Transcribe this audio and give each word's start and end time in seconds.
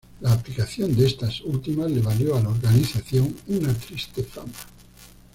La 0.21 0.33
aplicación 0.33 0.95
de 0.95 1.05
estas 1.05 1.41
últimas 1.41 1.91
le 1.91 2.01
valió 2.01 2.35
a 2.35 2.41
la 2.41 2.49
organización 2.49 3.35
una 3.47 3.71
triste 3.71 4.23
fama. 4.23 4.51